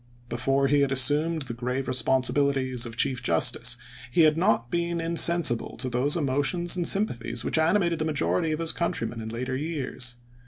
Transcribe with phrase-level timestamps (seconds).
[0.29, 3.77] Before he had assumed the grave responsibilities of chief justice
[4.09, 8.57] he had not been insensible to those emotions and sympathies which animated the majority of
[8.57, 10.15] his countrymen in later years.